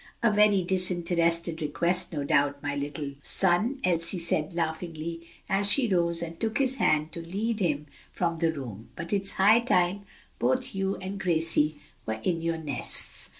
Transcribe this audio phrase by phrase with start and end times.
[0.23, 6.23] "A very disinterested request, no doubt, my little son," Elsie said laughingly, as she rose
[6.23, 10.01] and took his hand to lead him from the room; "but it is high time
[10.39, 11.77] both you and Gracie
[12.07, 13.29] were in your nests.